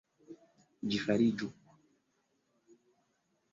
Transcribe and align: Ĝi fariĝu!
Ĝi 0.93 1.01
fariĝu! 1.03 1.51